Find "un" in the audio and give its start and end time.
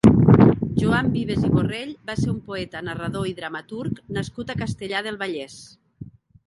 2.33-2.39